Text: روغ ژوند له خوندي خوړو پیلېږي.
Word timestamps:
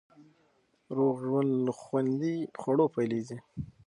روغ 0.97 1.15
ژوند 1.27 1.51
له 1.65 1.71
خوندي 1.79 2.35
خوړو 2.61 2.85
پیلېږي. 2.95 3.37